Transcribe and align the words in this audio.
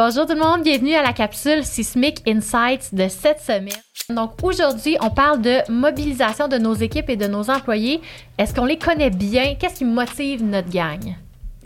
Bonjour 0.00 0.26
tout 0.26 0.34
le 0.34 0.38
monde, 0.38 0.62
bienvenue 0.62 0.94
à 0.94 1.02
la 1.02 1.12
capsule 1.12 1.64
Sismic 1.64 2.22
Insights 2.28 2.94
de 2.94 3.08
cette 3.08 3.40
semaine. 3.40 3.72
Donc 4.10 4.30
aujourd'hui, 4.44 4.96
on 5.00 5.10
parle 5.10 5.42
de 5.42 5.56
mobilisation 5.68 6.46
de 6.46 6.56
nos 6.56 6.74
équipes 6.74 7.10
et 7.10 7.16
de 7.16 7.26
nos 7.26 7.50
employés. 7.50 8.00
Est-ce 8.38 8.54
qu'on 8.54 8.64
les 8.64 8.78
connaît 8.78 9.10
bien? 9.10 9.56
Qu'est-ce 9.58 9.74
qui 9.74 9.84
motive 9.84 10.44
notre 10.44 10.70
gang? 10.70 11.00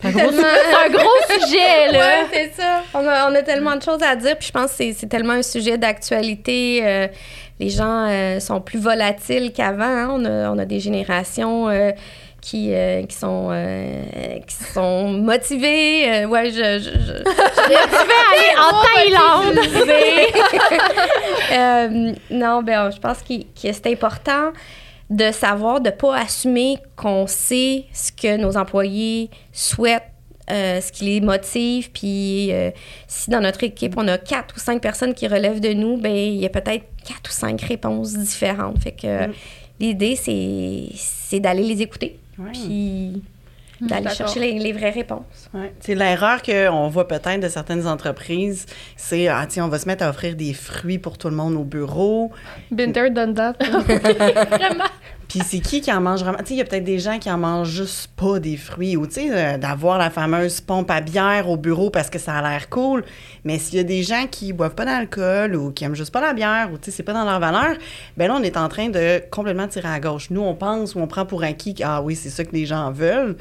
C'est 0.01 0.07
un 0.07 0.11
gros, 0.13 0.31
c'est 0.31 0.87
un 0.87 0.89
gros 0.89 1.39
sujet, 1.45 1.91
là. 1.91 1.99
Ouais, 1.99 2.25
c'est 2.33 2.53
ça. 2.59 2.81
On 2.95 3.05
a, 3.07 3.29
on 3.29 3.35
a 3.35 3.43
tellement 3.43 3.75
de 3.75 3.83
choses 3.83 4.01
à 4.01 4.15
dire, 4.15 4.35
puis 4.35 4.47
je 4.47 4.51
pense 4.51 4.71
que 4.71 4.77
c'est- 4.77 4.93
c'est 4.93 5.07
tellement 5.07 5.33
un 5.33 5.43
sujet 5.43 5.77
d'actualité. 5.77 6.79
euh, 6.83 7.07
les 7.59 7.69
gens 7.69 8.07
euh, 8.09 8.39
sont 8.39 8.59
plus 8.61 8.79
volatiles 8.79 9.53
qu'avant. 9.53 9.83
hein. 9.83 10.07
On, 10.09 10.25
a, 10.25 10.49
on 10.51 10.57
a 10.57 10.65
des 10.65 10.79
générations 10.79 11.69
euh, 11.69 11.91
qui, 12.43 12.73
euh, 12.73 13.03
qui, 13.03 13.15
sont, 13.15 13.47
euh, 13.51 14.03
qui 14.45 14.55
sont 14.73 15.07
motivées. 15.13 16.11
Euh, 16.11 16.27
ouais, 16.27 16.51
je... 16.51 16.79
je, 16.79 16.89
je- 16.89 17.23
aller 17.63 18.53
en 18.59 18.83
Thaïlande? 18.83 19.59
Euh, 21.51 22.13
non, 22.31 22.63
ben, 22.63 22.89
je 22.89 22.97
pense 22.99 23.19
que 23.21 23.33
c'est 23.61 23.87
important 23.87 24.51
de 25.09 25.31
savoir, 25.31 25.79
de 25.81 25.89
ne 25.89 25.95
pas 25.95 26.17
assumer 26.17 26.77
qu'on 26.95 27.27
sait 27.27 27.85
ce 27.93 28.11
que 28.11 28.37
nos 28.37 28.57
employés 28.57 29.29
souhaitent, 29.51 30.03
ce 30.49 30.91
qui 30.91 31.05
les 31.05 31.21
motive. 31.21 31.91
Puis 31.91 32.51
si 33.07 33.29
dans 33.29 33.41
notre 33.41 33.63
équipe, 33.63 33.93
on 33.97 34.07
a 34.07 34.17
quatre 34.17 34.55
ou 34.55 34.59
cinq 34.59 34.81
personnes 34.81 35.13
qui 35.13 35.27
relèvent 35.27 35.59
de 35.59 35.73
nous, 35.73 35.97
ben 35.97 36.15
il 36.15 36.37
y 36.37 36.45
a 36.45 36.49
peut-être 36.49 36.85
quatre 37.05 37.29
ou 37.29 37.33
cinq 37.33 37.61
réponses 37.61 38.13
différentes. 38.13 38.79
Fait 38.79 38.91
que 38.93 39.29
l'idée, 39.79 40.15
c'est, 40.15 40.85
c'est 40.95 41.39
d'aller 41.39 41.63
les 41.63 41.81
écouter. 41.83 42.17
Ouais. 42.37 42.51
Puis 42.51 43.23
d'aller 43.81 44.03
D'accord. 44.03 44.17
chercher 44.17 44.39
les, 44.39 44.59
les 44.59 44.71
vraies 44.71 44.91
réponses. 44.91 45.49
Ouais. 45.53 45.73
C'est 45.79 45.95
l'erreur 45.95 46.41
qu'on 46.41 46.87
voit 46.89 47.07
peut-être 47.07 47.39
de 47.41 47.49
certaines 47.49 47.87
entreprises, 47.87 48.65
c'est 48.95 49.27
ah 49.27 49.45
tiens, 49.47 49.65
on 49.65 49.69
va 49.69 49.79
se 49.79 49.87
mettre 49.87 50.03
à 50.03 50.09
offrir 50.09 50.35
des 50.35 50.53
fruits 50.53 50.99
pour 50.99 51.17
tout 51.17 51.29
le 51.29 51.35
monde 51.35 51.55
au 51.55 51.63
bureau. 51.63 52.31
There, 52.75 53.09
done 53.09 53.33
that. 53.33 53.53
Vraiment. 53.59 54.85
Puis 55.33 55.41
c'est 55.43 55.61
qui 55.61 55.81
qui 55.81 55.91
en 55.91 55.99
mange 55.99 56.19
vraiment? 56.19 56.37
Tu 56.37 56.49
sais, 56.49 56.53
il 56.53 56.57
y 56.57 56.61
a 56.61 56.63
peut-être 56.63 56.83
des 56.83 56.99
gens 56.99 57.17
qui 57.17 57.31
en 57.31 57.39
mangent 57.39 57.71
juste 57.71 58.11
pas 58.15 58.39
des 58.39 58.55
fruits 58.55 58.95
ou 58.95 59.07
tu 59.07 59.13
sais 59.13 59.29
euh, 59.31 59.57
d'avoir 59.57 59.97
la 59.97 60.11
fameuse 60.11 60.61
pompe 60.61 60.91
à 60.91 61.01
bière 61.01 61.49
au 61.49 61.57
bureau 61.57 61.89
parce 61.89 62.11
que 62.11 62.19
ça 62.19 62.35
a 62.35 62.41
l'air 62.47 62.69
cool. 62.69 63.03
Mais 63.43 63.57
s'il 63.57 63.77
y 63.77 63.79
a 63.79 63.83
des 63.83 64.03
gens 64.03 64.27
qui 64.29 64.53
boivent 64.53 64.75
pas 64.75 64.85
d'alcool 64.85 65.55
ou 65.55 65.71
qui 65.71 65.85
aiment 65.85 65.95
juste 65.95 66.13
pas 66.13 66.21
la 66.21 66.33
bière 66.33 66.69
ou 66.71 66.77
tu 66.77 66.85
sais 66.85 66.97
c'est 66.97 67.01
pas 67.01 67.13
dans 67.13 67.25
leur 67.25 67.39
valeur, 67.39 67.75
ben 68.15 68.27
là 68.27 68.35
on 68.39 68.43
est 68.43 68.57
en 68.57 68.69
train 68.69 68.89
de 68.89 69.23
complètement 69.31 69.67
tirer 69.67 69.87
à 69.87 69.99
gauche. 69.99 70.29
Nous 70.29 70.41
on 70.41 70.53
pense 70.53 70.93
ou 70.93 70.99
on 70.99 71.07
prend 71.07 71.25
pour 71.25 71.43
acquis 71.43 71.73
que 71.73 71.81
ah 71.83 72.03
oui, 72.03 72.15
c'est 72.15 72.29
ça 72.29 72.45
que 72.45 72.51
les 72.51 72.67
gens 72.67 72.91
veulent. 72.91 73.35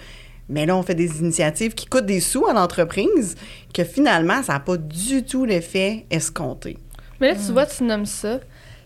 Mais 0.49 0.65
là, 0.65 0.77
on 0.77 0.83
fait 0.83 0.95
des 0.95 1.21
initiatives 1.21 1.75
qui 1.75 1.87
coûtent 1.87 2.07
des 2.07 2.21
sous 2.21 2.47
à 2.47 2.53
l'entreprise 2.53 3.37
que 3.73 3.85
finalement, 3.85 4.43
ça 4.43 4.55
n'a 4.55 4.61
pas 4.61 4.77
du 4.77 5.25
tout 5.25 5.45
l'effet 5.45 6.05
escompté. 6.11 6.79
Mais 7.21 7.33
là, 7.33 7.35
tu 7.37 7.53
vois, 7.53 7.67
tu 7.67 7.85
nommes 7.85 8.07
ça, 8.07 8.41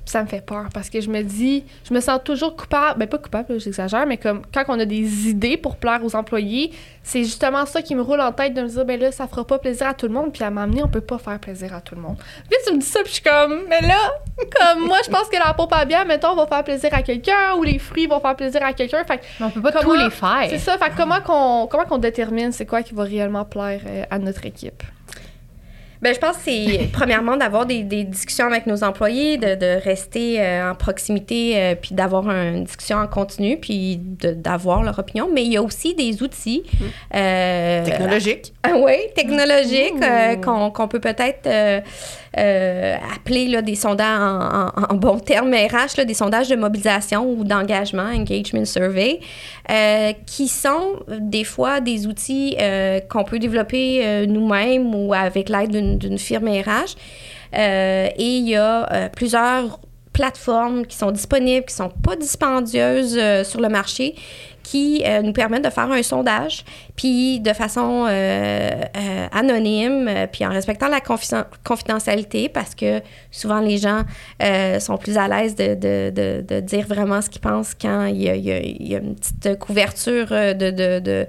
ça 0.06 0.22
me 0.22 0.28
fait 0.28 0.40
peur 0.40 0.66
parce 0.72 0.88
que 0.88 1.00
je 1.00 1.10
me 1.10 1.20
dis, 1.22 1.64
je 1.86 1.92
me 1.92 2.00
sens 2.00 2.20
toujours 2.24 2.56
coupable. 2.56 2.98
Ben, 2.98 3.08
pas 3.08 3.18
coupable, 3.18 3.60
j'exagère, 3.60 4.06
mais 4.06 4.16
comme 4.16 4.42
quand 4.54 4.62
on 4.68 4.78
a 4.80 4.84
des 4.84 5.28
idées 5.28 5.56
pour 5.56 5.76
plaire 5.76 6.00
aux 6.04 6.14
employés, 6.16 6.72
c'est 7.02 7.24
justement 7.24 7.66
ça 7.66 7.82
qui 7.82 7.94
me 7.94 8.02
roule 8.02 8.20
en 8.20 8.32
tête 8.32 8.54
de 8.54 8.62
me 8.62 8.68
dire, 8.68 8.84
ben 8.84 8.98
là, 9.00 9.10
ça 9.12 9.26
fera 9.26 9.44
pas 9.46 9.58
plaisir 9.58 9.88
à 9.88 9.94
tout 9.94 10.06
le 10.06 10.12
monde, 10.12 10.32
puis 10.32 10.42
à 10.44 10.50
m'amener, 10.50 10.82
on 10.82 10.88
peut 10.88 11.00
pas 11.00 11.18
faire 11.18 11.38
plaisir 11.40 11.74
à 11.74 11.80
tout 11.80 11.94
le 11.96 12.00
monde. 12.00 12.16
Puis 12.48 12.58
tu 12.66 12.72
me 12.74 12.78
dis 12.78 12.86
ça, 12.86 13.00
puis 13.00 13.08
je 13.08 13.14
suis 13.14 13.22
comme, 13.22 13.62
mais 13.68 13.80
là, 13.80 13.96
comme 14.60 14.86
moi, 14.86 14.98
je 15.04 15.10
pense 15.10 15.28
que 15.28 15.36
la 15.36 15.52
pompe 15.54 15.72
à 15.72 15.84
bière, 15.84 16.06
mettons, 16.06 16.34
va 16.36 16.46
faire 16.46 16.64
plaisir 16.64 16.90
à 16.94 17.02
quelqu'un, 17.02 17.54
ou 17.58 17.62
les 17.64 17.78
fruits 17.80 18.06
vont 18.06 18.20
faire 18.20 18.36
plaisir 18.36 18.62
à 18.64 18.72
quelqu'un. 18.72 19.02
Fait 19.04 19.20
Mais 19.40 19.46
on 19.46 19.50
peut 19.50 19.60
pas 19.62 19.72
Comment- 19.72 19.82
tous 19.94 19.94
les 20.04 20.10
faire. 20.10 20.46
c'est 20.48 20.58
ça, 20.58 20.78
fait 20.78 20.92
comment 20.96 21.20
qu'on 21.20 21.66
comment 21.66 21.84
qu'on 21.84 21.98
détermine 21.98 22.52
c'est 22.52 22.66
quoi 22.66 22.82
qui 22.82 22.94
va 22.94 23.02
réellement 23.02 23.44
plaire 23.44 23.80
euh, 23.86 24.04
à 24.10 24.18
notre 24.20 24.46
équipe? 24.46 24.82
Ben, 26.02 26.14
je 26.14 26.20
pense 26.20 26.36
que 26.36 26.42
c'est 26.44 26.88
premièrement 26.92 27.36
d'avoir 27.36 27.66
des, 27.66 27.82
des 27.82 28.04
discussions 28.04 28.46
avec 28.46 28.66
nos 28.66 28.84
employés, 28.84 29.38
de, 29.38 29.54
de 29.54 29.82
rester 29.82 30.40
euh, 30.40 30.70
en 30.70 30.74
proximité, 30.74 31.52
euh, 31.56 31.74
puis 31.74 31.94
d'avoir 31.94 32.28
une 32.30 32.64
discussion 32.64 32.98
en 32.98 33.06
continu, 33.06 33.56
puis 33.56 33.98
d'avoir 33.98 34.82
leur 34.82 34.98
opinion. 34.98 35.28
Mais 35.32 35.44
il 35.44 35.52
y 35.52 35.56
a 35.56 35.62
aussi 35.62 35.94
des 35.94 36.22
outils 36.22 36.62
euh, 37.14 37.84
Technologique. 37.84 38.52
ah 38.62 38.74
oui, 38.76 38.94
technologiques 39.14 40.02
euh, 40.02 40.36
qu'on 40.36 40.88
peut 40.88 41.00
peut-être 41.00 41.48
appeler 42.34 43.48
là, 43.48 43.62
des 43.62 43.76
sondages 43.76 44.20
en, 44.20 44.68
en, 44.80 44.92
en 44.92 44.94
bon 44.94 45.18
terme 45.18 45.54
RH, 45.54 45.96
là, 45.98 46.04
des 46.04 46.14
sondages 46.14 46.48
de 46.48 46.56
mobilisation 46.56 47.30
ou 47.30 47.44
d'engagement, 47.44 48.02
engagement 48.02 48.64
survey, 48.64 49.20
qui 50.26 50.48
sont 50.48 51.00
des 51.18 51.44
fois 51.44 51.80
des 51.80 52.06
outils 52.06 52.56
qu'on 53.08 53.24
peut 53.24 53.38
développer 53.38 54.26
nous-mêmes 54.26 54.94
ou 54.94 55.14
avec 55.14 55.48
l'aide 55.48 55.70
d'une 55.70 55.85
d'une 55.94 56.18
firme 56.18 56.48
RH. 56.48 56.96
Euh, 57.54 58.08
et 58.16 58.36
il 58.38 58.48
y 58.48 58.56
a 58.56 58.92
euh, 58.92 59.08
plusieurs 59.08 59.78
plateformes 60.12 60.86
qui 60.86 60.96
sont 60.96 61.10
disponibles, 61.10 61.66
qui 61.66 61.74
sont 61.74 61.90
pas 61.90 62.16
dispendieuses 62.16 63.16
euh, 63.18 63.44
sur 63.44 63.60
le 63.60 63.68
marché, 63.68 64.14
qui 64.70 65.02
euh, 65.06 65.22
nous 65.22 65.32
permettent 65.32 65.64
de 65.64 65.70
faire 65.70 65.90
un 65.92 66.02
sondage, 66.02 66.64
puis 66.96 67.38
de 67.38 67.52
façon 67.52 68.06
euh, 68.08 68.10
euh, 68.10 69.26
anonyme, 69.30 70.10
puis 70.32 70.44
en 70.44 70.50
respectant 70.50 70.88
la 70.88 70.98
confiden- 70.98 71.44
confidentialité, 71.64 72.48
parce 72.48 72.74
que 72.74 73.00
souvent 73.30 73.60
les 73.60 73.78
gens 73.78 74.02
sont 74.80 74.96
plus 74.98 75.16
à 75.18 75.28
l'aise 75.28 75.54
de, 75.54 75.74
de, 75.74 76.10
de, 76.10 76.44
de 76.46 76.60
dire 76.60 76.86
vraiment 76.88 77.22
ce 77.22 77.30
qu'ils 77.30 77.40
pensent 77.42 77.74
quand 77.80 78.06
il 78.06 78.22
y 78.24 78.28
a, 78.28 78.34
il 78.34 78.44
y 78.44 78.52
a- 78.52 78.58
il 78.60 78.88
y 78.88 78.94
a 78.96 78.98
une 78.98 79.14
petite 79.14 79.56
couverture 79.60 80.26
de, 80.30 80.70
de, 80.70 80.98
de, 81.00 81.26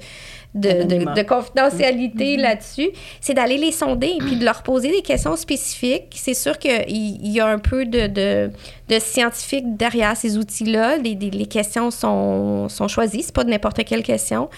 confidentialité 1.24 2.38
là-dessus, 2.38 2.90
c'est 3.22 3.34
d'aller 3.36 3.58
les 3.58 3.72
sonder 3.72 4.08
et 4.08 4.18
puis 4.18 4.38
de 4.38 4.46
leur 4.46 4.64
poser 4.64 4.90
des 4.92 5.02
questions 5.02 5.36
spécifiques. 5.36 6.16
C'est 6.16 6.34
sûr 6.34 6.58
qu'il 6.58 6.72
il 6.90 7.32
y 7.32 7.40
a 7.40 7.48
un 7.48 7.60
peu 7.60 7.86
de, 7.86 8.08
de, 8.08 8.50
de 8.90 9.00
scientifique 9.00 9.76
derrière 9.78 10.16
ces 10.18 10.38
outils-là. 10.38 10.98
Les, 10.98 11.14
les- 11.16 11.30
les 11.30 11.46
questions 11.46 11.92
sont, 11.92 12.70
sont 12.70 12.88
choisies, 12.88 13.24
c'est 13.28 13.36
pas 13.36 13.44
de 13.44 13.50
n'importe 13.52 13.84
quelle 13.86 14.04
question. 14.04 14.50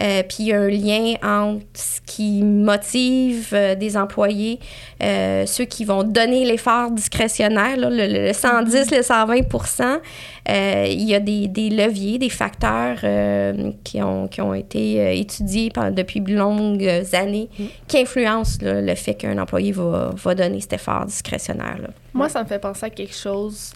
Euh, 0.00 0.22
puis 0.22 0.36
il 0.40 0.46
y 0.46 0.52
a 0.52 0.60
un 0.60 0.68
lien 0.68 1.14
entre 1.22 1.64
ce 1.74 2.00
qui 2.06 2.42
motive 2.42 3.50
euh, 3.52 3.74
des 3.74 3.96
employés, 3.96 4.58
euh, 5.02 5.44
ceux 5.46 5.64
qui 5.64 5.84
vont 5.84 6.02
donner 6.02 6.44
l'effort 6.44 6.90
discrétionnaire, 6.90 7.76
là, 7.76 7.90
le, 7.90 8.26
le 8.28 8.32
110, 8.32 8.90
le 8.90 8.98
120% 9.00 9.98
euh, 10.48 10.86
il 10.88 11.02
y 11.02 11.14
a 11.14 11.20
des, 11.20 11.46
des 11.46 11.70
leviers, 11.70 12.18
des 12.18 12.28
facteurs 12.28 12.98
qui, 13.84 14.02
ont, 14.02 14.26
qui 14.28 14.40
ont 14.40 14.54
été 14.54 15.18
étudiés 15.18 15.70
par- 15.70 15.92
depuis 15.92 16.20
de 16.20 16.34
longues 16.34 16.88
années 17.12 17.48
qui 17.86 17.98
influencent 17.98 18.58
là, 18.62 18.80
le 18.80 18.94
fait 18.94 19.14
qu'un 19.14 19.38
employé 19.38 19.72
va, 19.72 20.10
va 20.14 20.34
donner 20.34 20.60
cet 20.60 20.72
effort 20.74 21.04
discrétionnaire. 21.06 21.78
Là. 21.80 21.88
Moi, 22.14 22.28
ça 22.28 22.42
me 22.42 22.48
fait 22.48 22.58
penser 22.58 22.86
à 22.86 22.90
quelque 22.90 23.14
chose. 23.14 23.72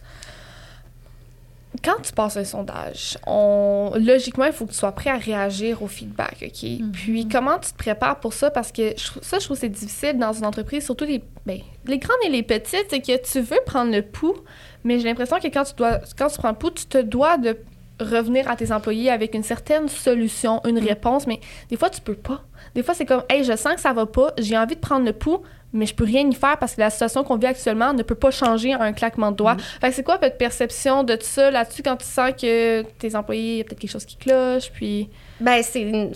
Quand 1.82 2.00
tu 2.02 2.12
passes 2.12 2.36
un 2.36 2.44
sondage, 2.44 3.18
on... 3.26 3.92
logiquement, 3.96 4.44
il 4.44 4.52
faut 4.52 4.66
que 4.66 4.72
tu 4.72 4.78
sois 4.78 4.92
prêt 4.92 5.10
à 5.10 5.16
réagir 5.16 5.82
au 5.82 5.86
feedback, 5.86 6.36
OK? 6.42 6.90
Puis, 6.92 7.28
comment 7.28 7.58
tu 7.58 7.72
te 7.72 7.76
prépares 7.76 8.20
pour 8.20 8.32
ça? 8.32 8.50
Parce 8.50 8.72
que 8.72 8.94
je 8.96 9.06
ça, 9.22 9.38
je 9.38 9.44
trouve 9.44 9.56
que 9.56 9.60
c'est 9.62 9.68
difficile 9.68 10.18
dans 10.18 10.32
une 10.32 10.46
entreprise, 10.46 10.84
surtout 10.84 11.04
les, 11.04 11.22
ben, 11.44 11.60
les 11.86 11.98
grandes 11.98 12.16
et 12.24 12.30
les 12.30 12.42
petites, 12.42 12.86
c'est 12.90 13.00
que 13.00 13.22
tu 13.22 13.40
veux 13.40 13.60
prendre 13.66 13.92
le 13.92 14.02
pouls, 14.02 14.36
mais 14.84 14.98
j'ai 14.98 15.08
l'impression 15.08 15.38
que 15.38 15.48
quand 15.48 15.64
tu, 15.64 15.74
dois, 15.74 16.00
quand 16.18 16.28
tu 16.28 16.38
prends 16.38 16.50
le 16.50 16.56
pouls, 16.56 16.70
tu 16.70 16.86
te 16.86 16.98
dois 16.98 17.38
de 17.38 17.56
revenir 18.00 18.48
à 18.50 18.56
tes 18.56 18.72
employés 18.72 19.10
avec 19.10 19.34
une 19.34 19.42
certaine 19.42 19.88
solution, 19.88 20.60
une 20.66 20.78
réponse, 20.78 21.26
mais 21.26 21.40
des 21.70 21.76
fois, 21.76 21.90
tu 21.90 22.00
peux 22.00 22.14
pas. 22.14 22.42
Des 22.76 22.82
fois, 22.82 22.92
c'est 22.92 23.06
comme, 23.06 23.22
hey, 23.30 23.42
je 23.42 23.56
sens 23.56 23.74
que 23.74 23.80
ça 23.80 23.94
va 23.94 24.04
pas, 24.04 24.34
j'ai 24.36 24.56
envie 24.56 24.74
de 24.74 24.80
prendre 24.80 25.06
le 25.06 25.14
pouls, 25.14 25.40
mais 25.72 25.86
je 25.86 25.94
peux 25.94 26.04
rien 26.04 26.28
y 26.28 26.34
faire 26.34 26.58
parce 26.58 26.74
que 26.74 26.80
la 26.82 26.90
situation 26.90 27.24
qu'on 27.24 27.38
vit 27.38 27.46
actuellement 27.46 27.94
ne 27.94 28.02
peut 28.02 28.14
pas 28.14 28.30
changer 28.30 28.74
en 28.74 28.82
un 28.82 28.92
claquement 28.92 29.30
de 29.30 29.36
doigts. 29.36 29.56
Fait 29.80 29.88
que 29.88 29.94
c'est 29.94 30.02
quoi 30.02 30.18
votre 30.18 30.36
perception 30.36 31.02
de 31.02 31.16
ça 31.18 31.50
là-dessus 31.50 31.82
quand 31.82 31.96
tu 31.96 32.04
sens 32.04 32.32
que 32.32 32.82
tes 32.82 33.16
employés, 33.16 33.52
il 33.52 33.56
y 33.56 33.60
a 33.62 33.64
peut-être 33.64 33.78
quelque 33.78 33.90
chose 33.90 34.04
qui 34.04 34.16
cloche, 34.16 34.70
puis... 34.74 35.08
Ben, 35.40 35.62
c'est 35.62 36.10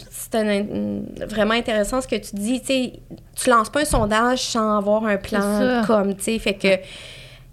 vraiment 1.27 1.55
intéressant 1.55 2.03
ce 2.03 2.09
que 2.09 2.17
tu 2.17 2.37
dis. 2.37 2.61
Tu 2.61 2.91
tu 3.37 3.49
lances 3.49 3.71
pas 3.71 3.81
un 3.81 3.85
sondage 3.87 4.41
sans 4.41 4.77
avoir 4.77 5.07
un 5.07 5.17
plan 5.17 5.83
comme, 5.87 6.15
tu 6.15 6.25
sais, 6.25 6.39
fait 6.39 6.55
que 6.55 6.77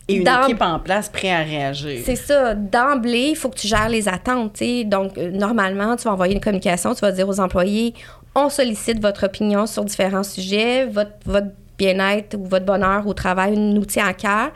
Et 0.09 0.15
une 0.15 0.27
équipe 0.27 0.61
en 0.61 0.79
place 0.79 1.09
prête 1.09 1.31
à 1.31 1.43
réagir. 1.43 1.99
C'est 2.05 2.15
ça. 2.15 2.55
D'emblée, 2.55 3.29
il 3.31 3.35
faut 3.35 3.49
que 3.49 3.57
tu 3.57 3.67
gères 3.67 3.89
les 3.89 4.07
attentes. 4.07 4.61
Donc, 4.85 5.17
euh, 5.17 5.31
normalement, 5.31 5.97
tu 5.97 6.05
vas 6.05 6.13
envoyer 6.13 6.33
une 6.33 6.39
communication, 6.39 6.93
tu 6.93 7.01
vas 7.01 7.11
dire 7.11 7.27
aux 7.27 7.39
employés 7.39 7.93
on 8.37 8.49
sollicite 8.49 9.01
votre 9.01 9.25
opinion 9.25 9.65
sur 9.65 9.83
différents 9.83 10.23
sujets, 10.23 10.85
votre, 10.85 11.11
votre 11.25 11.47
bien-être 11.77 12.35
ou 12.37 12.45
votre 12.45 12.65
bonheur 12.65 13.07
au 13.07 13.13
travail 13.13 13.57
nous 13.57 13.85
tient 13.85 14.07
à 14.07 14.13
cœur. 14.13 14.51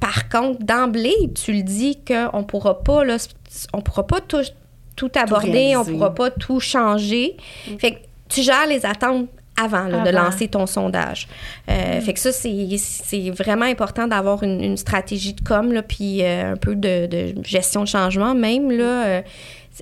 Par 0.00 0.28
contre, 0.28 0.64
d'emblée, 0.64 1.30
tu 1.34 1.52
le 1.52 1.62
dis 1.62 1.98
qu'on 2.06 2.38
ne 2.38 2.44
pourra 2.44 2.82
pas, 2.82 3.04
là, 3.04 3.16
on 3.72 3.80
pourra 3.82 4.06
pas 4.06 4.20
tout, 4.20 4.42
tout 4.96 5.10
aborder, 5.14 5.76
on 5.76 5.82
réaliser. 5.82 5.92
pourra 5.92 6.14
pas 6.14 6.30
tout 6.30 6.58
changer. 6.58 7.36
Fait 7.78 7.92
que 7.92 7.98
tu 8.28 8.42
gères 8.42 8.66
les 8.66 8.84
attentes 8.84 9.28
avant, 9.62 9.84
là, 9.88 10.02
de 10.02 10.10
lancer 10.10 10.48
ton 10.48 10.66
sondage. 10.66 11.28
Euh, 11.70 12.00
Fait 12.00 12.12
que 12.12 12.20
ça, 12.20 12.32
c'est 12.32 12.76
c'est 12.78 13.30
vraiment 13.30 13.64
important 13.66 14.06
d'avoir 14.08 14.42
une, 14.42 14.62
une 14.62 14.76
stratégie 14.76 15.34
de 15.34 15.40
com, 15.42 15.72
là, 15.72 15.82
puis 15.82 16.22
euh, 16.22 16.52
un 16.52 16.56
peu 16.56 16.74
de, 16.74 17.06
de 17.06 17.34
gestion 17.44 17.82
de 17.82 17.88
changement 17.88 18.34
même. 18.34 18.70
Là, 18.70 18.84
euh, 19.04 19.22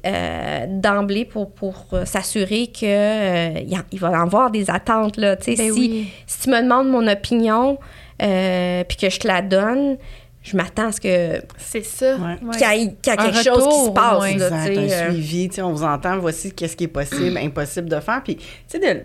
euh, 0.06 0.66
d'emblée 0.68 1.24
pour, 1.24 1.50
pour 1.52 1.86
s'assurer 2.04 2.68
que 2.68 2.84
euh, 2.84 3.60
il 3.90 3.98
va 3.98 4.10
y 4.10 4.14
avoir 4.14 4.50
des 4.50 4.70
attentes. 4.70 5.16
Là, 5.16 5.34
tu 5.36 5.56
sais, 5.56 5.56
Ben 5.56 5.72
si, 5.74 5.80
oui. 5.80 6.08
si 6.26 6.40
tu 6.42 6.50
me 6.50 6.62
demandes 6.62 6.88
mon 6.88 7.06
opinion 7.08 7.76
euh, 8.22 8.84
puis 8.84 8.96
que 8.96 9.10
je 9.10 9.18
te 9.18 9.26
la 9.26 9.42
donne, 9.42 9.96
je 10.42 10.56
m'attends 10.56 10.86
à 10.88 10.92
ce 10.92 11.00
que 11.00 11.42
C'est 11.58 11.84
ça. 11.84 12.14
Ouais. 12.16 12.36
Ouais. 12.40 12.56
qu'il 12.56 12.80
y 12.80 12.84
ait, 12.86 12.94
quelque 13.02 13.42
chose 13.42 13.68
qui 13.68 13.84
se 13.86 13.90
passe. 13.90 14.16
moins. 14.18 14.36
là, 14.36 14.66
Exact, 14.66 14.78
un 14.78 14.80
euh. 15.08 15.10
suivi, 15.10 15.48
tu 15.48 15.56
sais, 15.56 15.62
on 15.62 15.72
vous 15.72 15.82
entend, 15.84 16.18
voici 16.18 16.52
qu'est-ce 16.52 16.76
qui 16.76 16.84
est 16.84 16.88
possible, 16.88 17.36
impossible 17.42 17.88
de 17.88 17.98
faire, 18.00 18.22
puis 18.22 18.36
tu 18.36 18.44
sais, 18.68 18.78
de- 18.78 19.02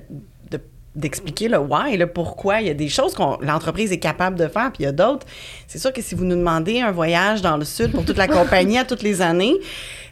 d'expliquer 0.96 1.50
le 1.50 1.60
why, 1.60 1.98
le 1.98 2.08
pourquoi. 2.08 2.62
Il 2.62 2.68
y 2.68 2.70
a 2.70 2.74
des 2.74 2.90
choses 2.90 3.14
que 3.14 3.22
l'entreprise 3.46 3.92
est 3.92 4.00
capable 4.00 4.38
de 4.38 4.48
faire, 4.48 4.72
puis 4.72 4.84
il 4.84 4.86
y 4.86 4.90
a 4.90 4.92
d'autres. 4.92 5.26
C'est 5.68 5.80
sûr 5.80 5.92
que 5.92 6.02
si 6.02 6.16
vous 6.16 6.24
nous 6.26 6.36
demandez 6.36 6.82
un 6.82 6.92
voyage 6.92 7.42
dans 7.42 7.58
le 7.58 7.66
sud 7.66 7.92
pour 7.92 8.06
toute 8.06 8.18
la 8.18 8.28
compagnie 8.28 8.78
à 8.80 8.86
toutes 8.86 9.04
les 9.04 9.22
années, 9.22 9.56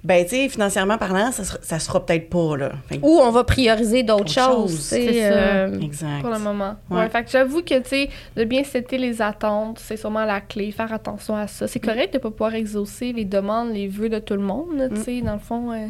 ben 0.03 0.25
tu 0.25 0.31
sais, 0.31 0.49
financièrement 0.49 0.97
parlant, 0.97 1.31
ça 1.31 1.45
sera, 1.45 1.57
ça 1.61 1.79
sera 1.79 2.05
peut-être 2.05 2.29
pas, 2.29 2.57
là. 2.57 2.71
Fait 2.89 2.99
Ou 3.01 3.19
on 3.21 3.31
va 3.31 3.45
prioriser 3.45 4.03
d'autres 4.03 4.23
Autre 4.23 4.33
choses. 4.33 4.79
C'est 4.79 5.31
euh, 5.31 5.79
exact. 5.79 6.21
Pour 6.21 6.31
le 6.31 6.39
moment. 6.39 6.75
Ouais. 6.89 6.99
Ouais. 6.99 7.09
fait 7.09 7.23
que 7.23 7.31
j'avoue 7.31 7.61
que, 7.61 7.79
tu 7.79 7.89
sais, 7.89 8.09
de 8.35 8.43
bien 8.43 8.65
setter 8.65 8.97
les 8.97 9.21
attentes, 9.21 9.79
c'est 9.79 9.95
sûrement 9.95 10.25
la 10.25 10.41
clé. 10.41 10.71
Faire 10.71 10.91
attention 10.91 11.37
à 11.37 11.47
ça. 11.47 11.67
C'est 11.69 11.79
correct 11.79 12.11
de 12.11 12.17
ne 12.17 12.23
pas 12.23 12.31
pouvoir 12.31 12.53
exaucer 12.55 13.13
les 13.13 13.23
demandes, 13.23 13.73
les 13.73 13.87
vœux 13.87 14.09
de 14.09 14.19
tout 14.19 14.33
le 14.33 14.41
monde, 14.41 14.89
tu 14.93 15.01
sais, 15.01 15.21
dans 15.21 15.33
le 15.33 15.39
fond. 15.39 15.71
euh, 15.71 15.87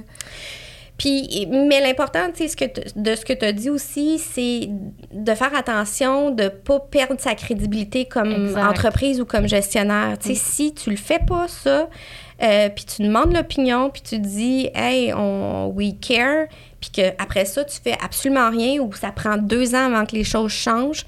Puis, 0.98 1.48
mais 1.50 1.82
l'important, 1.82 2.30
tu 2.34 2.48
sais, 2.48 2.74
de 2.96 3.16
ce 3.16 3.26
que 3.26 3.34
tu 3.34 3.46
as 3.46 3.52
dit 3.52 3.70
aussi, 3.70 4.20
c'est 4.20 4.70
de 5.12 5.34
faire 5.34 5.56
attention 5.56 6.30
de 6.30 6.50
pas 6.50 6.80
perdre 6.80 7.20
sa 7.20 7.34
crédibilité 7.34 8.06
comme 8.06 8.32
Exact. 8.32 8.64
entreprise 8.64 9.20
ou 9.20 9.26
comme 9.26 9.48
gestionnaire. 9.48 10.18
Tu 10.20 10.30
sais, 10.30 10.36
si 10.36 10.74
tu 10.74 10.92
le 10.92 10.96
fais 10.96 11.20
pas, 11.20 11.48
ça, 11.48 11.90
euh, 12.44 12.70
puis 12.70 12.86
tu 12.86 13.02
demandes 13.02 13.34
l'opinion, 13.34 13.90
puis 13.90 14.02
tu 14.02 14.20
dis, 14.20 14.70
hey, 14.76 15.14
on, 15.14 15.74
we 15.76 15.94
care, 16.00 16.48
puis 16.80 16.90
qu'après 16.92 17.46
ça, 17.46 17.64
tu 17.64 17.80
fais 17.82 17.98
absolument 18.04 18.50
rien 18.50 18.80
ou 18.80 18.94
ça 18.94 19.12
prend 19.12 19.38
deux 19.38 19.74
ans 19.74 19.94
avant 19.94 20.06
que 20.06 20.16
les 20.16 20.24
choses 20.24 20.52
changent, 20.52 21.06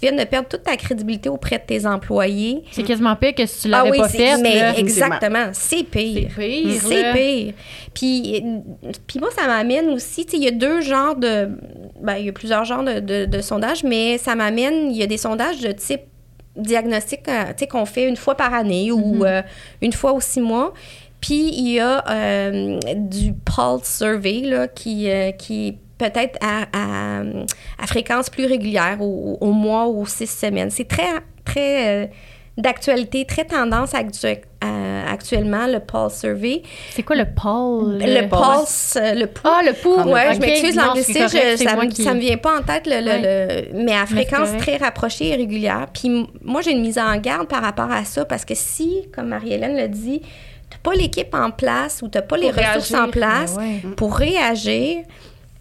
tu 0.00 0.06
viens 0.06 0.16
de 0.16 0.24
perdre 0.28 0.48
toute 0.48 0.62
ta 0.62 0.76
crédibilité 0.76 1.28
auprès 1.28 1.58
de 1.58 1.64
tes 1.66 1.86
employés. 1.86 2.62
C'est 2.72 2.82
quasiment 2.82 3.14
pire 3.16 3.34
que 3.34 3.46
si 3.46 3.62
tu 3.62 3.68
l'avais 3.68 3.90
pas 3.96 4.04
Ah 4.04 4.08
c'est- 4.08 4.18
fait. 4.18 4.42
mais 4.42 4.54
là. 4.56 4.78
exactement, 4.78 5.48
c'est 5.52 5.84
pire. 5.84 6.28
C'est 6.36 6.42
pire, 6.48 6.80
C'est 6.82 7.12
pire. 7.12 7.54
Puis, 7.94 8.42
puis 9.06 9.18
moi, 9.20 9.28
ça 9.36 9.46
m'amène 9.46 9.88
aussi, 9.90 10.24
tu 10.26 10.32
sais, 10.32 10.36
il 10.38 10.44
y 10.44 10.48
a 10.48 10.52
deux 10.52 10.80
genres 10.80 11.16
de... 11.16 11.48
Ben, 12.00 12.16
il 12.16 12.26
y 12.26 12.28
a 12.28 12.32
plusieurs 12.32 12.64
genres 12.64 12.84
de, 12.84 13.00
de- 13.00 13.24
de 13.26 13.40
sondages, 13.40 13.82
mais 13.84 14.18
ça 14.18 14.34
m'amène, 14.34 14.90
il 14.90 14.96
y 14.96 15.02
a 15.02 15.06
des 15.06 15.16
sondages 15.16 15.60
de 15.60 15.72
type 15.72 16.02
diagnostic, 16.56 17.28
euh, 17.28 17.44
tu 17.48 17.52
sais, 17.58 17.66
qu'on 17.66 17.84
fait 17.84 18.08
une 18.08 18.16
fois 18.16 18.34
par 18.34 18.54
année 18.54 18.90
ou 18.92 19.16
Mm-hmm. 19.22 19.26
euh, 19.26 19.42
une 19.82 19.92
fois 19.92 20.12
aux 20.12 20.20
six 20.20 20.40
mois. 20.40 20.72
Puis 21.20 21.50
il 21.54 21.72
y 21.72 21.80
a 21.80 22.04
euh, 22.10 22.78
du 22.94 23.32
Pulse 23.32 23.84
Survey, 23.98 24.40
là, 24.42 24.68
qui, 24.68 25.10
euh, 25.10 25.32
qui 25.32 25.68
est 25.68 25.78
peut-être 25.98 26.38
à, 26.42 26.62
à, 26.72 27.20
à 27.82 27.86
fréquence 27.86 28.30
plus 28.30 28.46
régulière, 28.46 28.98
au, 29.00 29.38
au 29.40 29.52
mois 29.52 29.86
ou 29.86 30.02
aux 30.02 30.06
six 30.06 30.26
semaines. 30.26 30.70
C'est 30.70 30.88
très, 30.88 31.08
très 31.44 31.88
euh, 31.88 32.06
d'actualité, 32.58 33.24
très 33.24 33.44
tendance 33.44 33.92
actu- 33.94 34.26
euh, 34.64 35.02
actuellement, 35.10 35.66
le 35.66 35.78
Pulse 35.80 36.18
Survey. 36.20 36.62
C'est 36.90 37.02
quoi 37.02 37.16
le 37.16 37.24
pôle? 37.26 37.98
Le 37.98 38.28
Pulse, 38.28 38.96
euh, 39.00 39.14
le 39.14 39.26
pouls. 39.26 39.42
Ah, 39.44 39.60
le 39.64 39.72
pouls. 39.74 40.10
Ouais, 40.10 40.28
Ok, 40.28 40.34
je 40.36 40.40
m'excuse, 40.40 40.74
l'anglicisme, 40.76 41.28
ça, 41.28 41.86
qui- 41.86 42.02
ça 42.02 42.14
me 42.14 42.20
vient 42.20 42.36
pas 42.38 42.58
en 42.58 42.62
tête, 42.62 42.86
le, 42.86 43.00
le- 43.00 43.06
Ouais. 43.06 43.68
le- 43.72 43.84
mais 43.84 43.92
à 43.96 44.06
fréquence 44.06 44.48
très 44.58 44.76
rapprochée 44.78 45.28
et 45.28 45.34
régulière. 45.36 45.86
Puis 45.92 46.26
moi, 46.42 46.62
j'ai 46.62 46.72
une 46.72 46.80
mise 46.80 46.98
en 46.98 47.16
garde 47.18 47.46
par 47.48 47.62
rapport 47.62 47.90
à 47.90 48.04
ça 48.04 48.24
parce 48.24 48.44
que 48.44 48.54
si, 48.54 49.02
comme 49.14 49.28
Marie-Hélène 49.28 49.76
l'a 49.76 49.88
dit, 49.88 50.22
t'as 50.70 50.78
pas 50.82 50.94
l'équipe 50.94 51.34
en 51.34 51.50
place 51.50 52.00
ou 52.02 52.08
t'as 52.08 52.22
pas 52.22 52.36
les 52.38 52.50
ressources 52.50 52.94
en 52.94 53.08
place 53.08 53.54
ben 53.56 53.62
ouais. 53.62 53.80
pour 53.96 54.16
réagir, 54.16 55.04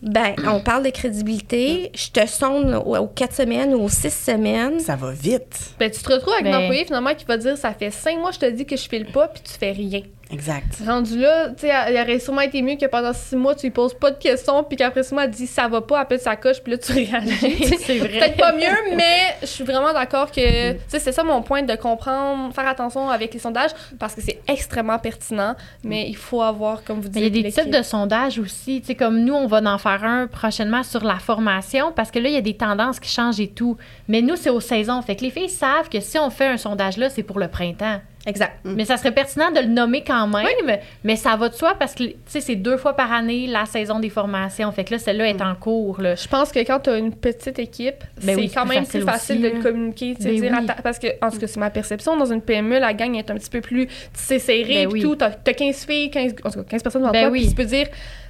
ben, 0.05 0.35
on 0.47 0.59
parle 0.61 0.83
de 0.83 0.89
crédibilité. 0.91 1.91
Je 1.95 2.09
te 2.11 2.25
sonde 2.27 2.81
aux, 2.85 2.95
aux 2.95 3.07
quatre 3.07 3.33
semaines 3.35 3.73
ou 3.73 3.81
aux 3.83 3.89
six 3.89 4.13
semaines. 4.13 4.79
Ça 4.79 4.95
va 4.95 5.11
vite. 5.11 5.73
Ben, 5.79 5.89
tu 5.91 6.01
te 6.01 6.11
retrouves 6.13 6.33
avec 6.33 6.45
Ben- 6.45 6.53
un 6.53 6.59
employé 6.63 6.85
finalement 6.85 7.13
qui 7.15 7.25
va 7.25 7.37
dire 7.37 7.57
ça 7.57 7.73
fait 7.73 7.91
cinq 7.91 8.19
mois 8.19 8.29
que 8.29 8.35
je 8.35 8.39
te 8.41 8.49
dis 8.51 8.65
que 8.65 8.77
je 8.77 8.87
file 8.87 9.07
pas 9.11 9.27
puis 9.27 9.41
tu 9.43 9.51
fais 9.51 9.71
rien. 9.71 10.01
Exact. 10.31 10.81
Rendu 10.85 11.19
là, 11.19 11.49
tu 11.49 11.67
sais, 11.67 11.73
il 11.89 11.97
aurait 12.01 12.19
sûrement 12.19 12.41
été 12.41 12.61
mieux 12.61 12.75
que 12.77 12.85
pendant 12.87 13.13
six 13.13 13.35
mois 13.35 13.53
tu 13.53 13.67
lui 13.67 13.71
poses 13.71 13.93
pas 13.93 14.09
de 14.11 14.17
questions 14.17 14.63
puis 14.63 14.75
qu'après 14.75 15.03
six 15.03 15.13
mois 15.13 15.25
elle 15.25 15.29
dit 15.31 15.45
ça 15.45 15.67
va 15.67 15.81
pas, 15.81 16.01
elle 16.01 16.07
pète 16.07 16.21
sa 16.21 16.35
coche 16.35 16.61
puis 16.63 16.71
là 16.71 16.77
tu 16.79 16.91
réagis. 16.93 17.75
C'est 17.79 17.99
vrai. 17.99 18.07
Peut-être 18.19 18.37
pas 18.37 18.51
mieux, 18.53 18.95
mais 18.95 19.35
je 19.41 19.45
suis 19.47 19.63
vraiment 19.63 19.93
d'accord 19.93 20.31
que, 20.31 20.71
tu 20.73 20.79
sais, 20.87 20.99
c'est 20.99 21.11
ça 21.11 21.23
mon 21.23 21.41
point 21.43 21.61
de 21.61 21.75
comprendre, 21.75 22.53
faire 22.53 22.67
attention 22.67 23.09
avec 23.09 23.33
les 23.33 23.39
sondages 23.39 23.71
parce 23.99 24.15
que 24.15 24.21
c'est 24.21 24.39
extrêmement 24.47 24.97
pertinent, 24.99 25.55
mais 25.83 26.07
il 26.07 26.17
faut 26.17 26.41
avoir, 26.41 26.83
comme 26.83 27.01
vous 27.01 27.09
dites, 27.09 27.17
il 27.17 27.23
y 27.23 27.27
a 27.27 27.29
des 27.29 27.41
l'équipe. 27.43 27.63
types 27.63 27.73
de 27.73 27.83
sondages 27.83 28.39
aussi. 28.39 28.81
Tu 28.81 28.87
sais, 28.87 28.95
comme 28.95 29.19
nous, 29.23 29.33
on 29.33 29.47
va 29.47 29.61
en 29.65 29.77
faire 29.77 30.03
un 30.03 30.27
prochainement 30.27 30.83
sur 30.83 31.03
la 31.03 31.19
formation 31.19 31.91
parce 31.95 32.11
que 32.11 32.19
là, 32.19 32.29
il 32.29 32.33
y 32.33 32.37
a 32.37 32.41
des 32.41 32.57
tendances 32.57 32.99
qui 32.99 33.09
changent 33.09 33.39
et 33.39 33.47
tout. 33.47 33.77
Mais 34.07 34.21
nous, 34.21 34.35
c'est 34.35 34.49
aux 34.49 34.59
saisons. 34.59 35.01
Fait 35.01 35.15
que 35.15 35.21
les 35.23 35.31
filles 35.31 35.49
savent 35.49 35.89
que 35.89 35.99
si 35.99 36.17
on 36.17 36.29
fait 36.29 36.47
un 36.47 36.57
sondage 36.57 36.97
là, 36.97 37.09
c'est 37.09 37.23
pour 37.23 37.39
le 37.39 37.47
printemps. 37.47 37.99
Exact. 38.25 38.53
Mais 38.63 38.85
ça 38.85 38.97
serait 38.97 39.11
pertinent 39.13 39.51
de 39.51 39.59
le 39.59 39.67
nommer 39.67 40.03
quand 40.03 40.27
même. 40.27 40.79
Mais 41.03 41.15
ça 41.15 41.35
va 41.35 41.49
de 41.49 41.53
soi 41.53 41.75
parce 41.77 41.93
que, 41.93 42.03
tu 42.05 42.15
sais, 42.25 42.41
c'est 42.41 42.55
deux 42.55 42.77
fois 42.77 42.95
par 42.95 43.11
année 43.13 43.45
la 43.47 43.65
saison 43.65 43.99
des 43.99 44.09
formations. 44.09 44.71
Fait 44.71 44.83
que 44.83 44.93
là, 44.93 44.99
celle-là 44.99 45.27
est 45.29 45.41
en 45.41 45.53
cours. 45.55 46.01
Là. 46.01 46.15
Je 46.15 46.27
pense 46.27 46.51
que 46.51 46.59
quand 46.59 46.79
tu 46.79 46.89
as 46.89 46.97
une 46.97 47.13
petite 47.13 47.59
équipe, 47.59 48.03
Ben 48.23 48.35
c'est 48.35 48.35
oui, 48.35 48.51
quand 48.53 48.65
même 48.65 48.85
facile 48.85 49.01
plus 49.01 49.11
facile 49.11 49.35
aussi, 49.45 49.51
de 49.51 49.55
le 49.57 49.61
communiquer. 49.61 50.15
Ben 50.19 50.35
dire 50.39 50.53
oui. 50.59 50.65
ta- 50.65 50.73
parce 50.81 50.97
que, 50.99 51.07
en 51.21 51.29
tout 51.29 51.37
cas, 51.39 51.47
c'est 51.47 51.59
ma 51.59 51.69
perception. 51.69 52.17
Dans 52.17 52.31
une 52.31 52.41
PME, 52.41 52.79
la 52.79 52.93
gang 52.93 53.15
est 53.15 53.29
un 53.29 53.35
petit 53.35 53.49
peu 53.49 53.61
plus 53.61 53.87
c'est 54.13 54.39
serré. 54.39 54.85
Ben 54.85 54.89
oui. 54.91 55.01
tout. 55.01 55.15
Tu 55.15 55.23
as, 55.23 55.31
15 55.53 55.85
filles, 55.85 56.09
15, 56.09 56.35
en 56.43 56.49
tout 56.49 56.59
cas, 56.59 56.65
15 56.69 56.83
personnes 56.83 57.01
devant 57.03 57.11
Ben 57.13 57.21
toi. 57.23 57.31
oui. 57.31 57.41
Puis 57.41 57.49
tu 57.49 57.55
peux 57.55 57.65
dire 57.65 57.87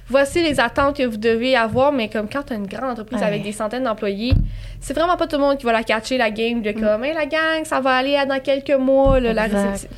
voici 0.08 0.42
les 0.42 0.60
attentes 0.60 0.96
que 0.96 1.02
vous 1.04 1.16
devez 1.16 1.56
avoir. 1.56 1.92
Mais 1.92 2.08
comme 2.08 2.28
quand 2.28 2.42
tu 2.44 2.52
as 2.52 2.56
une 2.56 2.66
grande 2.66 2.90
entreprise 2.90 3.20
Ouais. 3.20 3.26
avec 3.26 3.42
des 3.42 3.52
centaines 3.52 3.84
d'employés, 3.84 4.32
c'est 4.80 4.94
vraiment 4.94 5.16
pas 5.16 5.26
tout 5.26 5.36
le 5.36 5.42
monde 5.42 5.58
qui 5.58 5.64
va 5.66 5.72
la 5.72 5.82
catcher, 5.82 6.16
la 6.18 6.30
game, 6.30 6.62
de 6.62 6.72
comme, 6.72 7.02
hey, 7.04 7.12
la 7.14 7.26
gang, 7.26 7.64
ça 7.64 7.80
va 7.80 7.90
aller 7.96 8.16
dans 8.28 8.38
quelques 8.40 8.70
mois, 8.78 9.18
là, 9.20 9.32
la. 9.32 9.46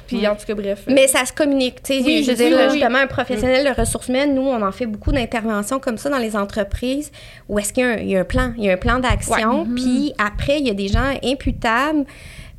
Puis 0.06 0.26
en 0.26 0.34
tout 0.34 0.46
cas, 0.46 0.54
bref. 0.54 0.84
Mais 0.86 1.06
ça 1.08 1.24
se 1.24 1.32
communique. 1.32 1.82
tu 1.82 1.94
sais, 1.98 2.02
Oui, 2.04 2.22
je 2.24 2.30
veux 2.30 2.36
dire, 2.36 2.56
oui. 2.58 2.70
justement, 2.78 2.98
un 2.98 3.06
professionnel 3.06 3.64
de 3.66 3.78
ressources 3.80 4.08
humaines, 4.08 4.34
nous, 4.34 4.42
on 4.48 4.62
en 4.62 4.72
fait 4.72 4.86
beaucoup 4.86 5.12
d'interventions 5.12 5.78
comme 5.80 5.98
ça 5.98 6.08
dans 6.10 6.18
les 6.18 6.36
entreprises 6.36 7.10
où 7.48 7.58
est-ce 7.58 7.72
qu'il 7.72 7.84
y 7.84 7.86
a 7.86 7.90
un, 7.90 7.96
il 7.96 8.08
y 8.10 8.16
a 8.16 8.20
un 8.20 8.24
plan, 8.24 8.52
il 8.56 8.64
y 8.64 8.70
a 8.70 8.72
un 8.74 8.76
plan 8.76 8.98
d'action, 9.00 9.66
puis 9.76 10.14
après, 10.18 10.58
il 10.60 10.66
y 10.66 10.70
a 10.70 10.74
des 10.74 10.88
gens 10.88 11.12
imputables. 11.24 12.04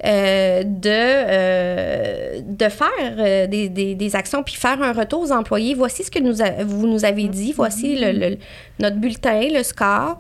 Euh, 0.05 0.63
de, 0.63 0.89
euh, 0.89 2.41
de 2.43 2.69
faire 2.69 2.87
euh, 3.17 3.47
des, 3.47 3.67
des, 3.69 4.15
actions 4.15 4.43
puis 4.43 4.55
faire 4.55 4.81
un 4.81 4.93
retour 4.93 5.21
aux 5.21 5.31
employés. 5.31 5.73
Voici 5.73 6.03
ce 6.03 6.11
que 6.11 6.19
nous 6.19 6.41
a- 6.41 6.63
vous 6.63 6.87
nous 6.87 7.05
avez 7.05 7.27
dit. 7.27 7.53
Voici 7.53 7.97
le, 7.99 8.37
notre 8.79 8.95
bulletin, 8.97 9.47
le 9.53 9.63
score. 9.63 10.17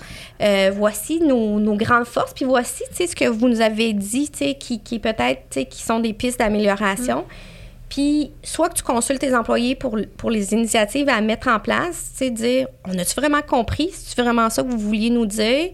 Voici 0.73 1.21
nos, 1.21 1.59
nos 1.59 1.75
grandes 1.75 2.05
forces. 2.05 2.33
Puis 2.33 2.45
voici 2.45 2.83
ce 2.93 3.15
que 3.15 3.25
vous 3.25 3.47
nous 3.47 3.61
avez 3.61 3.93
dit, 3.93 4.29
qui, 4.59 4.79
qui 4.79 4.99
peut-être 4.99 5.67
qui 5.69 5.81
sont 5.81 5.99
des 5.99 6.13
pistes 6.13 6.39
d'amélioration. 6.39 7.25
Puis, 7.89 8.31
soit 8.43 8.69
que 8.69 8.75
tu 8.75 8.83
consultes 8.83 9.19
tes 9.19 9.35
employés 9.35 9.73
pour, 9.75 9.97
pour 10.17 10.29
les 10.29 10.53
initiatives 10.53 11.09
à 11.09 11.19
mettre 11.21 11.47
en 11.47 11.59
place, 11.59 12.11
tu 12.17 12.29
dire, 12.29 12.67
on 12.87 12.97
a-tu 12.97 13.15
vraiment 13.15 13.41
compris? 13.41 13.89
C'est 13.91 14.21
vraiment 14.21 14.49
ça 14.51 14.61
que 14.61 14.67
vous 14.67 14.77
vouliez 14.77 15.09
nous 15.09 15.25
dire? 15.25 15.69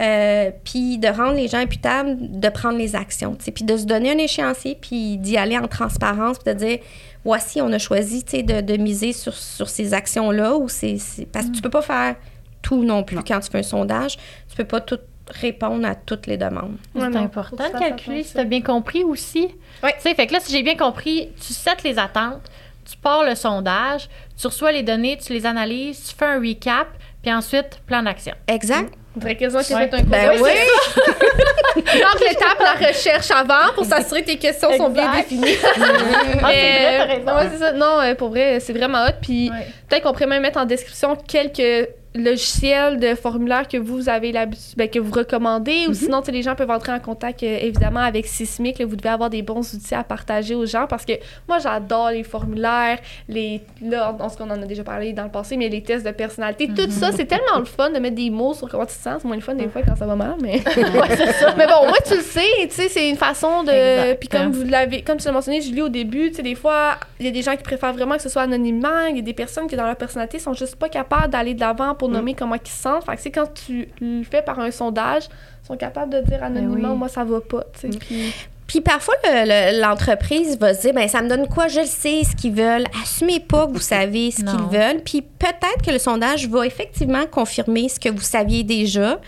Euh, 0.00 0.50
puis 0.64 0.98
de 0.98 1.06
rendre 1.06 1.34
les 1.34 1.46
gens 1.46 1.58
imputables, 1.58 2.16
de 2.18 2.48
prendre 2.48 2.76
les 2.76 2.96
actions, 2.96 3.36
tu 3.36 3.44
sais, 3.44 3.52
puis 3.52 3.62
de 3.64 3.76
se 3.76 3.84
donner 3.84 4.10
un 4.10 4.18
échéancier, 4.18 4.76
puis 4.80 5.18
d'y 5.18 5.36
aller 5.36 5.56
en 5.56 5.68
transparence, 5.68 6.38
puis 6.40 6.52
de 6.52 6.58
dire, 6.58 6.78
voici, 7.24 7.60
on 7.62 7.72
a 7.72 7.78
choisi, 7.78 8.24
tu 8.24 8.32
sais, 8.38 8.42
de, 8.42 8.60
de 8.60 8.76
miser 8.76 9.12
sur, 9.12 9.34
sur 9.34 9.68
ces 9.68 9.94
actions-là, 9.94 10.56
ou 10.56 10.68
c'est, 10.68 10.96
parce 11.32 11.46
que 11.46 11.52
tu 11.52 11.62
peux 11.62 11.70
pas 11.70 11.82
faire 11.82 12.16
tout 12.60 12.82
non 12.82 13.04
plus 13.04 13.18
quand 13.22 13.38
tu 13.38 13.50
fais 13.50 13.58
un 13.58 13.62
sondage, 13.62 14.16
tu 14.48 14.56
peux 14.56 14.64
pas 14.64 14.80
tout 14.80 14.98
répondre 15.30 15.86
à 15.86 15.94
toutes 15.94 16.26
les 16.26 16.36
demandes. 16.38 16.76
C'est 16.94 17.00
Ouais, 17.00 17.16
important 17.16 17.56
de 17.72 17.78
calculer 17.78 18.24
si 18.24 18.32
tu 18.32 18.38
as 18.38 18.44
bien 18.44 18.62
compris 18.62 19.04
aussi. 19.04 19.48
Oui. 19.82 19.90
Tu 19.96 20.00
sais, 20.00 20.14
fait 20.14 20.26
que 20.26 20.32
là, 20.32 20.40
si 20.40 20.50
j'ai 20.50 20.62
bien 20.64 20.76
compris, 20.76 21.28
tu 21.40 21.52
sets 21.52 21.70
les 21.84 21.98
attentes, 22.00 22.42
tu 22.84 22.96
pars 22.96 23.22
le 23.24 23.34
sondage, 23.36 24.08
tu 24.36 24.46
reçois 24.46 24.72
les 24.72 24.82
données, 24.82 25.16
tu 25.18 25.32
les 25.32 25.46
analyses, 25.46 26.02
tu 26.08 26.14
fais 26.16 26.26
un 26.26 26.40
recap, 26.40 26.88
puis 27.22 27.32
ensuite, 27.32 27.80
plan 27.86 28.02
d'action. 28.02 28.34
Exact. 28.48 28.92
On 29.16 29.20
dirait 29.20 29.36
quasiment 29.36 29.62
que 29.62 29.66
tu 29.66 29.74
Ouais. 29.74 29.88
fait 29.88 29.94
un 29.94 30.00
cours. 30.00 30.08
Ben 30.10 30.30
oui. 30.42 30.50
Donc, 31.76 32.20
l'étape, 32.20 32.58
la 32.60 32.88
recherche 32.88 33.30
avant 33.30 33.72
pour 33.74 33.84
s'assurer 33.84 34.22
que 34.22 34.26
tes 34.26 34.36
questions 34.38 34.76
sont 34.76 34.90
bien 34.90 35.10
définies. 35.12 35.56
Ah, 35.62 36.50
c'est 36.50 36.96
vrai, 37.06 37.22
t'as 37.24 37.32
Euh, 37.32 37.38
ouais, 37.50 37.56
ça. 37.58 37.72
Non, 37.72 38.00
euh, 38.00 38.14
pour 38.14 38.30
vrai, 38.30 38.58
c'est 38.60 38.72
vraiment 38.72 39.04
hot. 39.06 39.12
Puis 39.22 39.50
Ouais. 39.50 39.66
peut-être 39.88 40.02
qu'on 40.02 40.12
pourrait 40.12 40.26
même 40.26 40.42
mettre 40.42 40.58
en 40.58 40.64
description 40.64 41.16
quelques 41.16 41.88
logiciel 42.14 42.98
de 43.00 43.14
formulaire 43.14 43.66
que 43.68 43.76
vous 43.76 44.08
avez 44.08 44.32
l'habitude, 44.32 44.76
ben, 44.76 44.88
que 44.88 44.98
vous 44.98 45.12
recommandez, 45.12 45.84
ou 45.86 45.90
Mhm. 45.90 45.94
sinon, 45.94 46.20
tu 46.20 46.26
sais, 46.26 46.32
les 46.32 46.42
gens 46.42 46.54
peuvent 46.54 46.70
entrer 46.70 46.92
en 46.92 47.00
contact, 47.00 47.42
euh, 47.42 47.58
évidemment, 47.60 48.00
avec 48.00 48.26
Sismic. 48.26 48.78
là, 48.78 48.86
vous 48.86 48.96
devez 48.96 49.08
avoir 49.08 49.30
des 49.30 49.42
bons 49.42 49.74
outils 49.74 49.94
à 49.94 50.04
partager 50.04 50.54
aux 50.54 50.66
gens 50.66 50.86
parce 50.88 51.04
que 51.04 51.12
moi, 51.48 51.58
j'adore 51.58 52.10
les 52.10 52.22
formulaires, 52.22 52.98
les, 53.28 53.60
là, 53.82 54.16
ce 54.30 54.36
qu'on 54.36 54.50
en 54.50 54.62
a 54.62 54.66
déjà 54.66 54.84
parlé 54.84 55.12
dans 55.12 55.24
le 55.24 55.30
passé, 55.30 55.56
mais 55.56 55.68
les 55.68 55.82
tests 55.82 56.04
de 56.06 56.10
personnalité, 56.12 56.68
tout 56.68 56.90
ça, 56.90 57.10
c'est 57.12 57.24
tellement 57.26 57.58
le 57.58 57.64
fun 57.64 57.90
de 57.90 57.98
mettre 57.98 58.16
des 58.16 58.30
mots 58.30 58.54
sur 58.54 58.68
comment 58.68 58.86
tu 58.86 58.94
te 58.96 59.02
sens. 59.02 59.20
C'est 59.22 59.26
moins 59.26 59.36
le 59.36 59.42
fun 59.42 59.54
des 59.54 59.68
fois 59.68 59.82
quand 59.82 59.96
ça 59.96 60.06
va 60.06 60.14
mal, 60.16 60.34
mais. 60.40 60.60
Ouais, 60.76 61.16
ça. 61.16 61.54
Mais 61.56 61.66
bon, 61.66 61.86
moi, 61.86 61.96
tu 62.06 62.14
le 62.14 62.20
sais, 62.20 62.40
tu 62.62 62.70
sais, 62.70 62.88
c'est 62.88 63.08
une 63.08 63.16
façon 63.16 63.62
de. 63.64 64.14
Puis 64.14 64.28
comme 64.28 64.52
vous 64.52 64.64
l'avez, 64.64 65.02
comme 65.02 65.16
tu 65.18 65.26
l'as 65.26 65.32
mentionné, 65.32 65.60
Julie, 65.60 65.82
au 65.82 65.88
début, 65.88 66.30
tu 66.30 66.36
sais, 66.36 66.42
des 66.42 66.54
fois, 66.54 66.96
il 67.18 67.26
y 67.26 67.28
a 67.28 67.32
des 67.32 67.42
gens 67.42 67.56
qui 67.56 67.62
préfèrent 67.62 67.92
vraiment 67.92 68.16
que 68.16 68.22
ce 68.22 68.28
soit 68.28 68.42
anonymement. 68.42 69.06
Il 69.10 69.16
y 69.16 69.18
a 69.18 69.22
des 69.22 69.32
personnes 69.34 69.66
qui, 69.66 69.76
dans 69.76 69.86
leur 69.86 69.96
personnalité, 69.96 70.38
sont 70.38 70.52
juste 70.54 70.76
pas 70.76 70.88
capables 70.88 71.28
d'aller 71.32 71.54
de 71.54 71.60
l'avant 71.60 71.94
pour 71.94 72.03
nommer 72.08 72.34
comment 72.34 72.54
ils 72.56 72.68
se 72.68 72.82
sentent. 72.82 73.04
Fait 73.04 73.16
que 73.16 73.22
c'est 73.22 73.30
quand 73.30 73.52
tu 73.66 73.88
le 74.00 74.22
fais 74.24 74.42
par 74.42 74.58
un 74.60 74.70
sondage, 74.70 75.24
ils 75.62 75.66
sont 75.66 75.76
capables 75.76 76.12
de 76.12 76.20
dire 76.20 76.42
anonymement, 76.42 76.92
oui. 76.92 76.98
moi, 76.98 77.08
ça 77.08 77.24
va 77.24 77.40
pas, 77.40 77.64
sais. 77.80 77.88
Puis. 77.88 78.32
Puis 78.66 78.80
parfois, 78.80 79.14
le- 79.24 79.44
le- 79.74 79.80
l'entreprise 79.82 80.58
va 80.58 80.72
se 80.72 80.80
dire, 80.80 80.94
ben 80.94 81.06
ça 81.06 81.20
me 81.20 81.28
donne 81.28 81.46
quoi, 81.48 81.68
je 81.68 81.80
le 81.80 81.86
sais, 81.86 82.22
ce 82.24 82.34
qu'ils 82.34 82.54
veulent. 82.54 82.86
Assumez 83.02 83.38
pas 83.38 83.66
que 83.66 83.72
vous 83.72 83.78
savez 83.78 84.30
ce 84.30 84.38
qu'ils 84.38 84.78
veulent. 84.80 85.02
Puis 85.04 85.20
peut-être 85.20 85.82
que 85.86 85.90
le 85.90 85.98
sondage 85.98 86.48
va 86.48 86.66
effectivement 86.66 87.26
confirmer 87.30 87.90
ce 87.90 88.00
que 88.00 88.08
vous 88.08 88.22
saviez 88.22 88.62
déjà. 88.64 89.20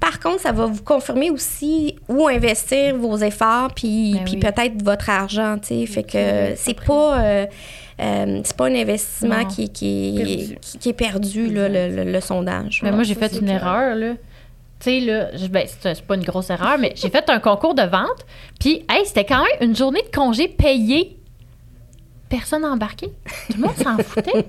Par 0.00 0.18
contre, 0.18 0.40
ça 0.40 0.50
va 0.50 0.66
vous 0.66 0.82
confirmer 0.82 1.30
aussi 1.30 1.94
où 2.08 2.26
investir 2.26 2.96
vos 2.96 3.16
efforts, 3.18 3.68
puis, 3.74 4.14
Ben 4.14 4.24
puis 4.24 4.34
oui. 4.34 4.40
peut-être 4.40 4.82
votre 4.82 5.08
argent, 5.08 5.56
tu 5.62 5.68
sais. 5.68 5.86
Fait 5.86 6.02
que 6.02 6.54
c'est 6.56 6.78
pas... 6.84 7.20
euh, 7.22 7.46
euh, 8.00 8.40
c'est 8.44 8.56
pas 8.56 8.66
un 8.66 8.74
investissement 8.74 9.38
Non. 9.42 9.44
qui, 9.46 9.68
qui, 9.70 10.14
Perdu. 10.16 10.58
qui, 10.60 10.78
qui 10.78 10.88
est 10.88 10.92
perdu, 10.92 11.50
là, 11.52 11.68
le, 11.68 11.94
le- 12.04 12.10
le 12.12 12.20
sondage. 12.20 12.80
Mais 12.82 12.90
moi, 12.92 13.02
j'ai 13.04 13.14
fait 13.14 13.32
une 13.34 13.46
clair. 13.46 13.62
erreur, 13.66 13.94
là. 13.94 14.14
Tu 14.80 14.90
sais, 14.90 15.00
là, 15.00 15.28
ben, 15.50 15.66
c'est 15.66 15.94
c'est 15.94 16.04
pas 16.04 16.16
une 16.16 16.24
grosse 16.24 16.50
erreur, 16.50 16.76
mais 16.78 16.92
j'ai 16.96 17.08
fait 17.08 17.28
un 17.30 17.38
concours 17.38 17.74
de 17.74 17.82
vente. 17.82 18.26
Puis, 18.60 18.84
hey, 18.90 19.06
c'était 19.06 19.24
quand 19.24 19.42
même 19.42 19.68
une 19.70 19.76
journée 19.76 20.02
de 20.02 20.14
congé 20.14 20.48
payée. 20.48 21.16
Personne 22.28 22.62
n'a 22.62 22.68
embarqué. 22.72 23.06
Tout 23.06 23.56
le 23.56 23.62
monde 23.66 23.76
s'en 23.76 23.96
foutait. 23.98 24.46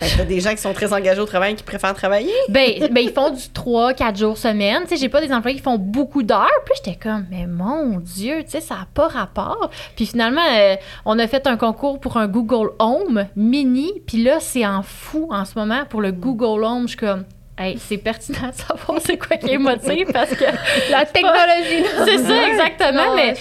T'as 0.00 0.24
des 0.24 0.40
gens 0.40 0.50
qui 0.50 0.58
sont 0.58 0.72
très 0.72 0.92
engagés 0.92 1.20
au 1.20 1.26
travail 1.26 1.54
qui 1.56 1.62
préfèrent 1.64 1.94
travailler? 1.94 2.32
Ben, 2.48 2.88
ben, 2.90 3.00
ils 3.02 3.10
font 3.12 3.30
du 3.30 3.48
3, 3.52 3.94
4 3.94 4.16
jours 4.16 4.38
semaine. 4.38 4.82
Tu 4.82 4.90
sais, 4.90 4.96
j'ai 4.96 5.08
pas 5.08 5.20
des 5.20 5.32
employés 5.32 5.56
qui 5.56 5.62
font 5.62 5.76
beaucoup 5.78 6.22
d'heures. 6.22 6.46
Puis 6.64 6.74
j'étais 6.84 6.98
comme, 6.98 7.26
mais 7.30 7.46
mon 7.46 7.98
Dieu, 7.98 8.44
tu 8.44 8.50
sais, 8.50 8.60
ça 8.60 8.74
n'a 8.76 8.86
pas 8.94 9.08
rapport. 9.08 9.70
Puis 9.96 10.06
finalement, 10.06 10.40
euh, 10.56 10.76
on 11.04 11.18
a 11.18 11.26
fait 11.26 11.46
un 11.48 11.56
concours 11.56 11.98
pour 11.98 12.16
un 12.16 12.28
Google 12.28 12.70
Home 12.78 13.26
mini. 13.34 13.90
Puis 14.06 14.22
là, 14.22 14.38
c'est 14.40 14.64
en 14.66 14.82
fou 14.82 15.28
en 15.32 15.44
ce 15.44 15.58
moment 15.58 15.84
pour 15.88 16.00
le 16.00 16.12
Google 16.12 16.64
Home. 16.64 16.82
Je 16.82 16.88
suis 16.88 16.96
comme, 16.96 17.24
hey, 17.58 17.76
c'est 17.78 17.98
pertinent 17.98 18.50
de 18.50 18.54
savoir 18.54 19.00
c'est 19.04 19.18
quoi 19.18 19.36
qui 19.36 19.50
est 19.50 19.58
motif 19.58 20.12
parce 20.12 20.30
que 20.30 20.44
La 20.92 21.04
technologie. 21.06 21.84
C'est 22.04 22.18
ça, 22.18 22.48
exactement, 22.48 23.10
Non, 23.10 23.16
mais- 23.16 23.34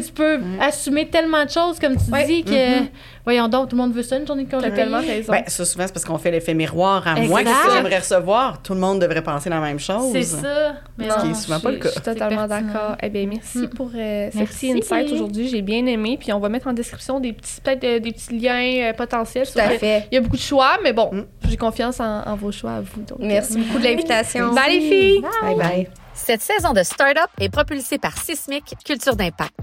tu 0.00 0.12
peux 0.12 0.40
assumer 0.60 1.06
tellement 1.08 1.44
de 1.44 1.50
choses, 1.50 1.78
comme 1.78 1.96
tu 1.96 2.10
Ouais. 2.10 2.24
dis, 2.26 2.42
que. 2.42 2.80
Voyons 3.24 3.46
donc, 3.48 3.68
tout 3.68 3.76
le 3.76 3.82
monde 3.82 3.92
veut 3.92 4.02
ça, 4.02 4.16
une 4.16 4.26
journée 4.26 4.44
de 4.44 4.50
congé. 4.50 4.68
T'as 4.68 4.74
tellement 4.74 4.98
payé. 5.00 5.12
raison. 5.12 5.32
Ben, 5.32 5.44
ça, 5.46 5.64
souvent, 5.64 5.86
c'est 5.86 5.92
parce 5.92 6.04
qu'on 6.04 6.18
fait 6.18 6.32
l'effet 6.32 6.54
miroir. 6.54 7.06
À 7.06 7.12
Exact. 7.12 7.28
moi, 7.28 7.44
qu'est-ce 7.44 7.66
que 7.66 7.72
j'aimerais 7.72 7.98
recevoir? 7.98 8.60
Tout 8.62 8.74
le 8.74 8.80
monde 8.80 9.00
devrait 9.00 9.22
penser 9.22 9.48
la 9.48 9.60
même 9.60 9.78
chose. 9.78 10.10
C'est 10.12 10.22
ça. 10.22 10.72
Mais 10.98 11.08
Ce 11.08 11.14
qui 11.20 11.24
non, 11.26 11.30
est 11.30 11.34
souvent 11.34 11.60
pas 11.60 11.70
le 11.70 11.76
cas. 11.78 11.88
Je 11.88 11.92
suis 11.92 12.00
totalement 12.00 12.46
d'accord. 12.48 12.96
Eh 13.00 13.08
bien, 13.10 13.26
merci 13.26 13.58
Mm. 13.58 13.68
pour 13.70 13.90
euh, 13.94 14.30
ce 14.32 14.38
Merci. 14.38 14.72
petit 14.72 14.78
insight 14.78 15.12
aujourd'hui. 15.12 15.48
J'ai 15.48 15.62
bien 15.62 15.86
aimé. 15.86 16.16
Puis 16.18 16.32
on 16.32 16.40
va 16.40 16.48
mettre 16.48 16.66
en 16.66 16.72
description 16.72 17.20
des 17.20 17.32
petits, 17.32 17.60
peut-être 17.60 17.84
euh, 17.84 17.98
des 18.00 18.10
petits 18.12 18.38
liens 18.38 18.90
euh, 18.90 18.92
potentiels. 18.92 19.46
Tout 19.46 19.58
à 19.58 19.68
fait. 19.70 20.06
Il 20.10 20.14
y 20.16 20.18
a 20.18 20.20
beaucoup 20.20 20.36
de 20.36 20.40
choix, 20.42 20.78
mais 20.82 20.92
bon, 20.92 21.10
Mm. 21.12 21.24
j'ai 21.48 21.56
confiance 21.56 22.00
en, 22.00 22.22
en 22.26 22.34
vos 22.36 22.50
choix 22.50 22.72
à 22.72 22.80
vous. 22.80 23.02
donc, 23.02 23.20
euh, 23.20 23.24
Merci 23.26 23.58
beaucoup 23.58 23.78
de 23.78 23.84
l'invitation. 23.84 24.52
Bye 24.52 24.80
les 24.80 24.80
filles! 24.80 25.22
Bye 25.42 25.56
bye. 25.56 25.88
Cette 26.14 26.42
saison 26.42 26.72
de 26.72 26.82
Startup 26.82 27.28
est 27.40 27.48
propulsée 27.48 27.98
par 27.98 28.16
Sismic 28.18 28.74
Culture 28.84 29.14
d'impact. 29.16 29.58